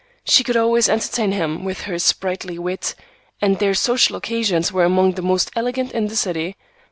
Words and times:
She 0.25 0.43
could 0.43 0.57
always 0.57 0.89
entertain 0.89 1.31
him 1.31 1.63
with 1.63 1.81
her 1.81 1.99
sprightly 1.99 2.57
wit, 2.57 2.95
and 3.39 3.59
their 3.59 3.75
social 3.75 4.15
occasions 4.15 4.71
were 4.73 4.83
among 4.83 5.11
the 5.11 5.21
most 5.21 5.51
elegant 5.55 5.91
in 5.91 6.07
the 6.07 6.15
city. 6.15 6.55